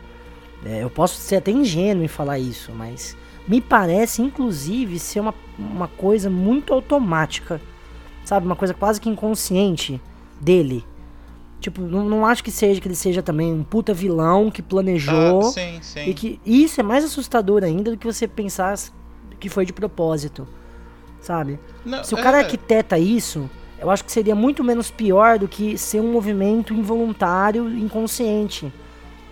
[0.64, 3.16] É, eu posso ser até ingênuo em falar isso, mas
[3.46, 7.60] me parece, inclusive, ser uma, uma coisa muito automática,
[8.24, 8.46] sabe?
[8.46, 10.00] Uma coisa quase que inconsciente
[10.40, 10.84] dele.
[11.60, 15.40] Tipo, não, não acho que seja que ele seja também um puta vilão que planejou.
[15.40, 16.08] Ah, sim, sim.
[16.08, 18.74] E que isso é mais assustador ainda do que você pensar
[19.40, 20.46] que foi de propósito.
[21.20, 21.58] Sabe?
[21.84, 22.40] Não, Se o cara é...
[22.40, 27.66] arquiteta isso, eu acho que seria muito menos pior do que ser um movimento involuntário,
[27.78, 28.70] inconsciente,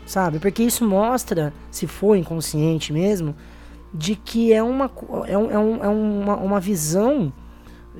[0.06, 0.38] sabe?
[0.38, 3.36] Porque isso mostra, se for inconsciente mesmo,
[3.92, 4.90] de que é uma,
[5.26, 7.30] é, um, é, um, é uma, uma visão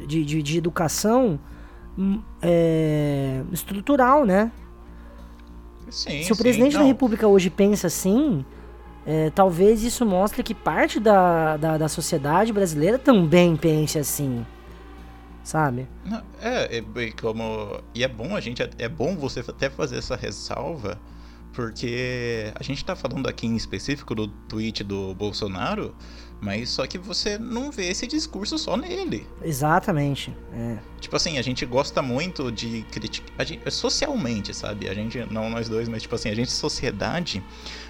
[0.06, 1.38] de, de, de educação
[1.98, 4.50] hum, é, estrutural, né?
[5.90, 8.44] Sim, se o presidente da República hoje pensa assim,
[9.04, 14.44] é, talvez isso mostre que parte da, da, da sociedade brasileira também pense assim
[15.44, 15.88] sabe?
[16.40, 21.00] É, é, como e é bom a gente é bom você até fazer essa ressalva
[21.52, 25.94] porque a gente tá falando aqui em específico do tweet do Bolsonaro,
[26.42, 29.24] mas só que você não vê esse discurso só nele.
[29.40, 30.36] Exatamente.
[30.52, 30.76] É.
[31.00, 33.46] Tipo assim, a gente gosta muito de criticar.
[33.70, 34.88] Socialmente, sabe?
[34.88, 37.40] A gente, não nós dois, mas tipo assim, a gente, sociedade,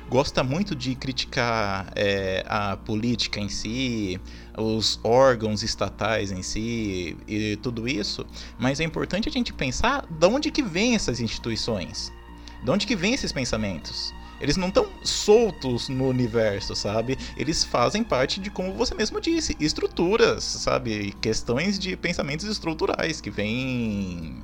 [0.06, 4.20] gosta muito de criticar é, a política em si,
[4.58, 8.26] os órgãos estatais em si e tudo isso,
[8.58, 12.12] mas é importante a gente pensar de onde que vem essas instituições,
[12.62, 14.12] de onde que vem esses pensamentos.
[14.42, 17.16] Eles não estão soltos no universo, sabe?
[17.36, 21.14] Eles fazem parte de, como você mesmo disse, estruturas, sabe?
[21.20, 24.42] Questões de pensamentos estruturais que vêm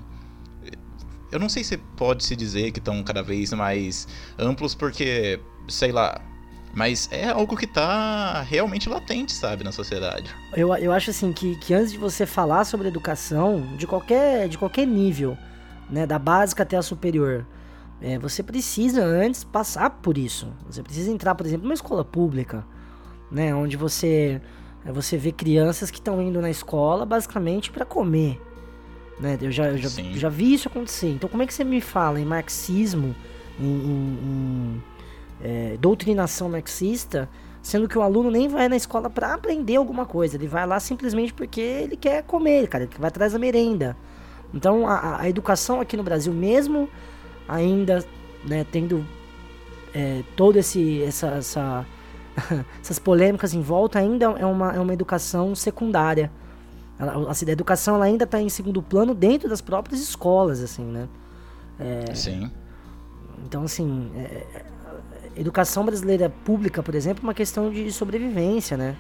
[1.30, 4.08] eu não sei se pode se dizer que estão cada vez mais
[4.38, 6.20] amplos, porque, sei lá,
[6.72, 10.34] mas é algo que tá realmente latente, sabe, na sociedade.
[10.56, 14.56] Eu, eu acho assim que, que antes de você falar sobre educação, de qualquer, de
[14.56, 15.36] qualquer nível,
[15.90, 17.46] né, da básica até a superior,
[18.00, 20.52] é, você precisa antes passar por isso.
[20.68, 22.64] Você precisa entrar, por exemplo, numa escola pública,
[23.30, 24.40] né, onde você,
[24.84, 28.40] é, você vê crianças que estão indo na escola basicamente para comer.
[29.18, 29.36] Né?
[29.40, 31.08] Eu, já, eu já, já, vi isso acontecer.
[31.08, 33.14] Então, como é que você me fala em marxismo,
[33.58, 34.82] em, em, em
[35.42, 37.28] é, doutrinação marxista,
[37.60, 40.78] sendo que o aluno nem vai na escola para aprender alguma coisa, ele vai lá
[40.78, 43.96] simplesmente porque ele quer comer, cara, ele vai atrás da merenda.
[44.54, 46.88] Então, a, a educação aqui no Brasil, mesmo
[47.48, 48.04] ainda
[48.44, 49.04] né, tendo
[49.94, 51.86] é, toda esse, essa, essa
[52.80, 56.30] essas polêmicas em volta, ainda é uma, é uma educação secundária
[57.28, 61.08] assim, a educação ela ainda está em segundo plano dentro das próprias escolas, assim, né?
[61.78, 62.50] É, Sim.
[63.46, 64.64] Então, assim, é, é
[65.36, 68.96] educação brasileira pública, por exemplo, é uma questão de sobrevivência, né?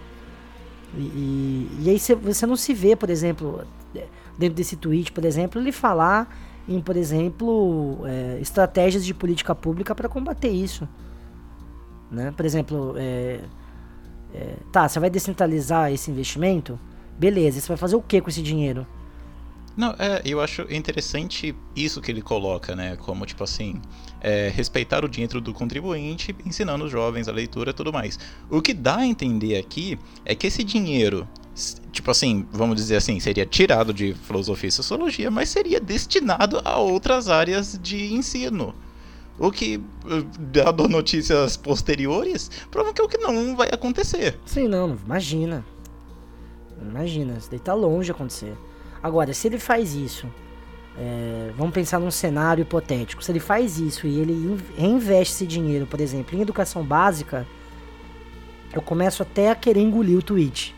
[0.96, 3.66] E, e, e aí você não se vê, por exemplo,
[4.38, 6.32] dentro desse tweet, por exemplo, ele falar
[6.68, 10.86] em, por exemplo, é, estratégias de política pública para combater isso.
[12.10, 12.32] Né?
[12.36, 13.40] Por exemplo, é,
[14.34, 16.78] é, tá, você vai descentralizar esse investimento?
[17.18, 18.86] Beleza, você vai fazer o que com esse dinheiro?
[19.76, 22.96] Não, é, eu acho interessante isso que ele coloca, né?
[22.96, 23.80] Como, tipo assim,
[24.20, 28.18] é, respeitar o dinheiro do contribuinte, ensinando os jovens a leitura e tudo mais.
[28.50, 31.28] O que dá a entender aqui é que esse dinheiro,
[31.92, 36.78] tipo assim, vamos dizer assim, seria tirado de filosofia e sociologia, mas seria destinado a
[36.78, 38.74] outras áreas de ensino.
[39.38, 39.80] O que,
[40.52, 44.38] dado notícias posteriores, prova que é o que não vai acontecer.
[44.44, 45.64] Sim, não, imagina.
[46.80, 48.54] Imagina, isso daí tá longe de acontecer.
[49.02, 50.26] Agora, se ele faz isso,
[50.96, 53.22] é, vamos pensar num cenário hipotético.
[53.22, 57.46] Se ele faz isso e ele reinveste esse dinheiro, por exemplo, em educação básica,
[58.72, 60.74] eu começo até a querer engolir o tweet.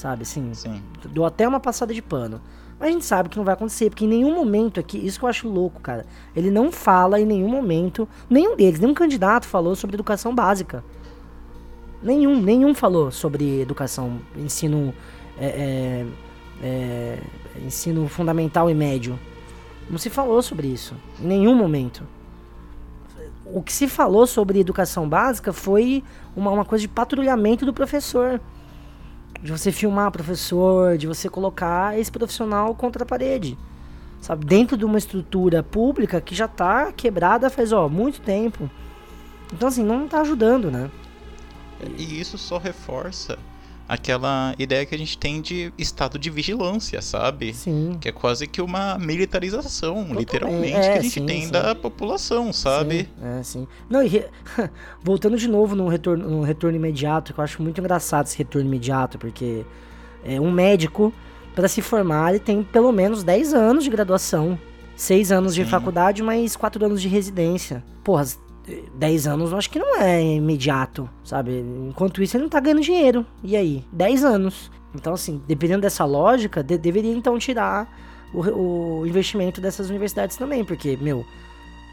[0.00, 0.82] Sabe, assim, Sim.
[1.10, 2.40] dou até uma passada de pano.
[2.78, 5.26] Mas a gente sabe que não vai acontecer, porque em nenhum momento aqui, isso que
[5.26, 6.06] eu acho louco, cara.
[6.34, 10.82] Ele não fala em nenhum momento, nenhum deles, nenhum candidato falou sobre educação básica.
[12.02, 14.94] Nenhum, nenhum falou sobre educação, ensino
[15.38, 16.06] é,
[16.62, 17.18] é, é,
[17.66, 19.20] ensino fundamental e médio.
[19.90, 22.04] Não se falou sobre isso, em nenhum momento.
[23.44, 26.02] O que se falou sobre educação básica foi
[26.34, 28.40] uma, uma coisa de patrulhamento do professor.
[29.42, 33.56] De você filmar professor, de você colocar esse profissional contra a parede.
[34.20, 34.44] Sabe?
[34.44, 38.70] Dentro de uma estrutura pública que já está quebrada faz ó, muito tempo.
[39.52, 40.90] Então, assim, não está ajudando, né?
[41.96, 43.38] E isso só reforça
[43.92, 47.52] aquela ideia que a gente tem de estado de vigilância, sabe?
[47.52, 47.96] Sim.
[48.00, 50.18] Que é quase que uma militarização, Totalmente.
[50.18, 51.50] literalmente, É, que a gente sim, tem sim.
[51.50, 53.00] da população, sabe?
[53.02, 53.08] Sim,
[53.40, 53.68] é, sim.
[53.88, 54.28] Não, e re-
[55.02, 58.68] voltando de novo num retorno, num retorno imediato, que eu acho muito engraçado esse retorno
[58.68, 59.64] imediato, porque
[60.24, 61.12] é, um médico,
[61.54, 64.56] para se formar, ele tem pelo menos 10 anos de graduação.
[64.94, 65.70] 6 anos de Sim.
[65.70, 67.82] faculdade, mais 4 anos de residência.
[68.04, 68.24] Porra,
[68.94, 71.64] 10 anos eu acho que não é imediato, sabe?
[71.88, 73.26] Enquanto isso, ele não tá ganhando dinheiro.
[73.42, 73.84] E aí?
[73.92, 74.70] 10 anos.
[74.94, 77.88] Então, assim, dependendo dessa lógica, de- deveria então tirar
[78.34, 81.24] o, o investimento dessas universidades também, porque, meu,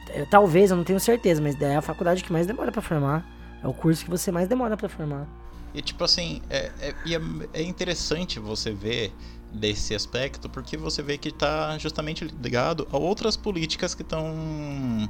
[0.10, 3.26] é, talvez, eu não tenho certeza, mas é a faculdade que mais demora pra formar.
[3.64, 5.28] É o curso que você mais demora pra formar.
[5.74, 7.20] E tipo assim, é, é, é,
[7.54, 9.12] é interessante você ver
[9.54, 15.08] desse aspecto, porque você vê que tá justamente ligado a outras políticas que estão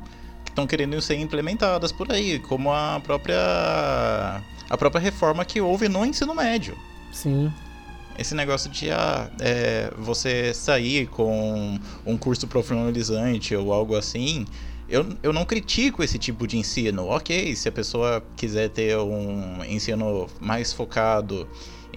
[0.48, 5.88] que estão querendo ser implementadas por aí, como a própria a própria reforma que houve
[5.88, 6.78] no ensino médio.
[7.12, 7.52] Sim.
[8.18, 14.46] Esse negócio de ah, é, você sair com um curso profissionalizante ou algo assim,
[14.90, 17.06] eu, eu não critico esse tipo de ensino.
[17.08, 21.48] Ok, se a pessoa quiser ter um ensino mais focado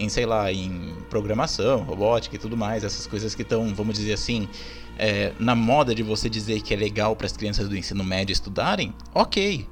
[0.01, 4.15] em, sei lá, em programação, robótica e tudo mais, essas coisas que estão, vamos dizer
[4.15, 4.49] assim,
[4.99, 8.33] é, na moda de você dizer que é legal para as crianças do ensino médio
[8.33, 9.67] estudarem, ok.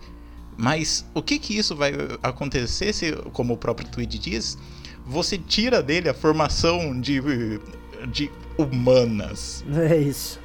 [0.57, 4.59] Mas o que que isso vai acontecer se, como o próprio tweet diz,
[5.07, 7.21] você tira dele a formação de,
[8.11, 9.65] de humanas?
[9.89, 10.41] É isso.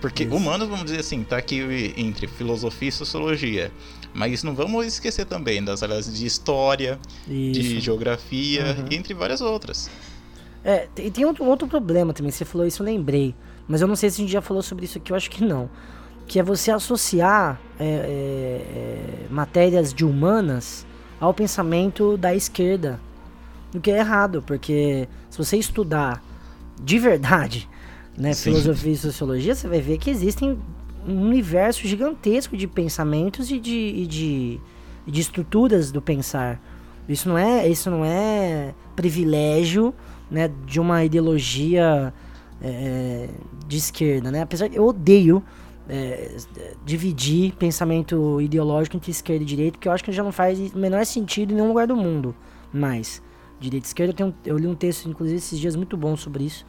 [0.00, 0.34] Porque Isso.
[0.36, 3.72] humanas, vamos dizer assim, tá aqui entre filosofia e sociologia.
[4.16, 7.80] Mas não vamos esquecer também das áreas de história, de Isso.
[7.80, 8.86] geografia, Uhum.
[8.90, 9.90] entre várias outras.
[10.64, 12.32] É, e tem outro, outro problema também.
[12.32, 13.34] Você falou isso, eu lembrei.
[13.68, 15.44] Mas eu não sei se a gente já falou sobre isso aqui, eu acho que
[15.44, 15.68] não.
[16.26, 20.84] Que é você associar é, é, é, matérias de humanas
[21.20, 22.98] ao pensamento da esquerda.
[23.74, 26.22] O que é errado, porque se você estudar
[26.82, 27.68] de verdade
[28.16, 28.44] né, Sim.
[28.50, 30.58] filosofia e sociologia, você vai ver que existem
[31.06, 34.60] um universo gigantesco de pensamentos e de, e de,
[35.06, 36.60] de estruturas do pensar.
[37.08, 39.94] Isso não é, isso não é privilégio
[40.30, 42.12] né, de uma ideologia
[42.60, 43.28] é,
[43.66, 44.42] de esquerda, né?
[44.42, 45.42] Apesar eu odeio
[45.88, 46.36] é,
[46.84, 50.78] dividir pensamento ideológico entre esquerda e direita, porque eu acho que já não faz o
[50.78, 52.34] menor sentido em nenhum lugar do mundo.
[52.72, 53.22] Mas,
[53.60, 56.44] direita e esquerda, eu, tenho, eu li um texto, inclusive, esses dias muito bom sobre
[56.44, 56.66] isso.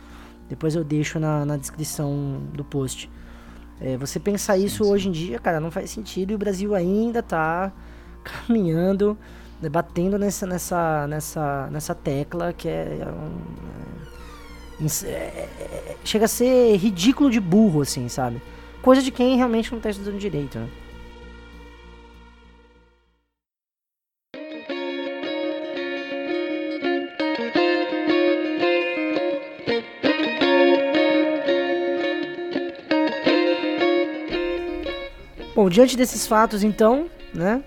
[0.47, 3.09] Depois eu deixo na, na descrição do post.
[3.79, 4.89] É, você pensar isso sim.
[4.89, 7.71] hoje em dia, cara, não faz sentido e o Brasil ainda tá
[8.23, 9.17] caminhando,
[9.61, 15.49] né, batendo nessa, nessa, nessa, nessa tecla que é, é um, é, é-
[15.91, 18.41] é- chega a ser ridículo de burro, assim, sabe?
[18.81, 20.69] Coisa de quem realmente não tá estudando direito, né?
[35.57, 37.63] Bom, diante desses fatos, então, né?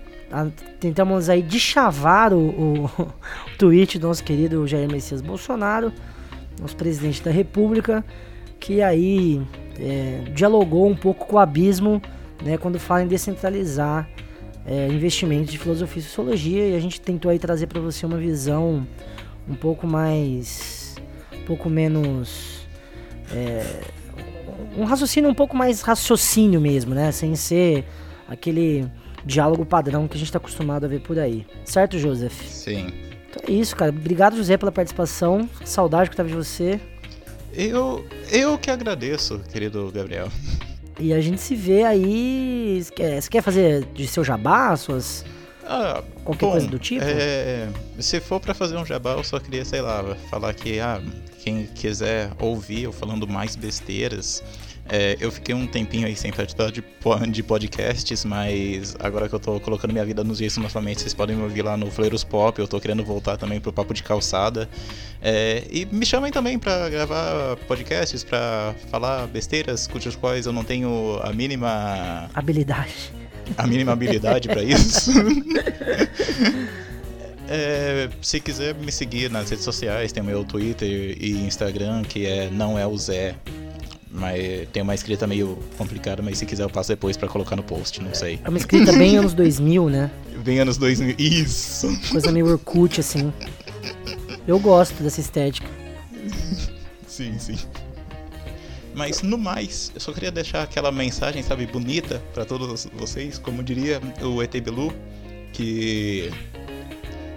[0.79, 5.91] tentamos aí deschavar o, o, o tweet do nosso querido Jair Messias Bolsonaro,
[6.57, 8.01] nosso presidente da República,
[8.61, 9.45] que aí
[9.77, 12.01] é, dialogou um pouco com o abismo,
[12.41, 12.57] né?
[12.57, 14.07] Quando fala em descentralizar
[14.65, 18.17] é, investimentos de filosofia e sociologia, e a gente tentou aí trazer para você uma
[18.17, 18.87] visão
[19.49, 20.95] um pouco mais,
[21.33, 22.65] um pouco menos
[23.33, 23.65] é,
[24.75, 27.11] um raciocínio um pouco mais raciocínio mesmo, né?
[27.11, 27.85] Sem ser
[28.27, 28.87] aquele
[29.25, 31.45] diálogo padrão que a gente tá acostumado a ver por aí.
[31.65, 32.33] Certo, Joseph?
[32.47, 32.87] Sim.
[33.29, 33.91] Então é isso, cara.
[33.91, 35.49] Obrigado, José, pela participação.
[35.63, 36.79] Saudade que tava de você.
[37.53, 40.29] Eu, eu que agradeço, querido Gabriel.
[40.99, 42.81] E a gente se vê aí.
[42.81, 45.25] Você quer, fazer de seu jabá, suas.
[45.65, 47.03] Ah, Qualquer bom, coisa do tipo?
[47.03, 47.67] é,
[47.99, 51.01] se for pra fazer um jabá, eu só queria, sei lá, falar que ah,
[51.43, 54.43] quem quiser ouvir eu falando mais besteiras,
[54.87, 56.83] é, eu fiquei um tempinho aí sem participar de,
[57.31, 61.35] de podcasts, mas agora que eu tô colocando minha vida nos eixos novamente, vocês podem
[61.35, 64.69] me ouvir lá no Fleiros Pop, eu tô querendo voltar também pro Papo de Calçada.
[65.21, 70.63] É, e me chamem também pra gravar podcasts, pra falar besteiras cujas quais eu não
[70.63, 73.13] tenho a mínima Habilidade.
[73.57, 75.11] a mínima habilidade pra isso.
[77.53, 80.87] É, se quiser me seguir nas redes sociais, tem o meu Twitter
[81.19, 83.35] e Instagram, que é não é o Zé.
[84.09, 87.63] Mas tem uma escrita meio complicada, mas se quiser eu passo depois pra colocar no
[87.63, 88.39] post, não sei.
[88.41, 90.09] É uma escrita bem anos 2000, né?
[90.37, 91.15] Vem anos 2000.
[91.17, 91.87] Isso!
[92.09, 93.33] Coisa meio Orkut, assim.
[94.47, 95.67] Eu gosto dessa estética.
[97.05, 97.57] Sim, sim.
[98.93, 103.61] Mas no mais, eu só queria deixar aquela mensagem, sabe, bonita pra todos vocês, como
[103.61, 104.93] diria o ET Bilu,
[105.51, 106.31] que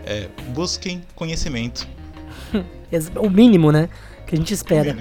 [0.06, 1.86] é, busquem conhecimento.
[3.16, 3.88] o mínimo, né?
[4.26, 4.96] Que a gente espera.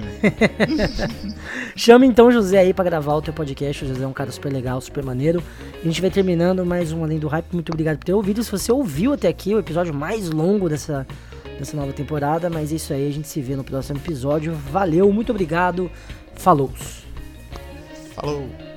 [1.74, 3.84] Chama então o José aí pra gravar o teu podcast.
[3.84, 5.42] O José é um cara super legal, super maneiro.
[5.80, 7.52] A gente vai terminando mais um Além do Hype.
[7.52, 8.44] Muito obrigado por ter ouvido.
[8.44, 11.06] Se você ouviu até aqui, o episódio mais longo dessa,
[11.58, 12.50] dessa nova temporada.
[12.50, 14.54] Mas é isso aí, a gente se vê no próximo episódio.
[14.70, 15.90] Valeu, muito obrigado.
[16.34, 16.70] Falou.
[18.14, 18.73] Falou.